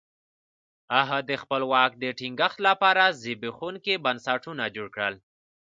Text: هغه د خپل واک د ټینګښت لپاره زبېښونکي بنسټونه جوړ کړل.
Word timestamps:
هغه 0.97 1.17
د 1.29 1.31
خپل 1.41 1.61
واک 1.71 1.91
د 2.03 2.05
ټینګښت 2.19 2.57
لپاره 2.67 3.03
زبېښونکي 3.21 3.93
بنسټونه 4.05 4.63
جوړ 4.75 4.87
کړل. 4.95 5.15